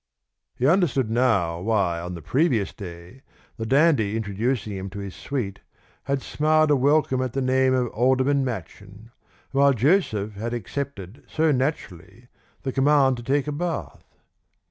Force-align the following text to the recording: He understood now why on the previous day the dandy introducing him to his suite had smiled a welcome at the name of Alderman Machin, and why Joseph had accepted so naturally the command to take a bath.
He 0.55 0.65
understood 0.65 1.11
now 1.11 1.59
why 1.59 1.99
on 1.99 2.15
the 2.15 2.23
previous 2.23 2.73
day 2.73 3.21
the 3.57 3.67
dandy 3.67 4.17
introducing 4.17 4.73
him 4.73 4.89
to 4.89 4.97
his 4.97 5.13
suite 5.15 5.59
had 6.05 6.23
smiled 6.23 6.71
a 6.71 6.75
welcome 6.75 7.21
at 7.21 7.33
the 7.33 7.39
name 7.41 7.75
of 7.75 7.89
Alderman 7.89 8.43
Machin, 8.43 9.11
and 9.53 9.61
why 9.61 9.73
Joseph 9.73 10.33
had 10.33 10.55
accepted 10.55 11.23
so 11.31 11.51
naturally 11.51 12.29
the 12.63 12.71
command 12.71 13.15
to 13.17 13.21
take 13.23 13.45
a 13.45 13.51
bath. 13.51 14.17